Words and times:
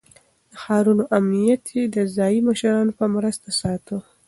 د 0.51 0.53
ښارونو 0.63 1.03
امنيت 1.17 1.63
يې 1.75 1.83
د 1.95 1.97
ځايي 2.15 2.39
مشرانو 2.47 2.91
په 2.99 3.05
مرسته 3.15 3.47
ساته. 3.61 3.95